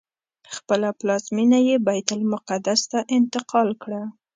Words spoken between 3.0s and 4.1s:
انتقال کړه.